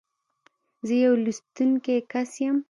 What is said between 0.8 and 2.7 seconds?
زه يو لوستونکی کس یم.